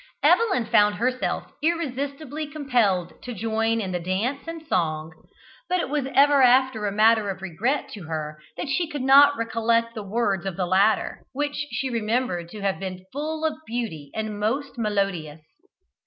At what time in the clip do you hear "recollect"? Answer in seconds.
9.37-9.93